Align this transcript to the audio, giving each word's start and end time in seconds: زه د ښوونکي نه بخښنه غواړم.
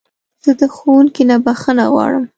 زه 0.43 0.51
د 0.59 0.61
ښوونکي 0.75 1.23
نه 1.29 1.37
بخښنه 1.45 1.83
غواړم. 1.93 2.23